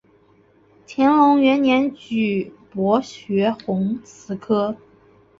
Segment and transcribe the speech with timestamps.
[0.87, 4.75] 乾隆元年举博学鸿词科。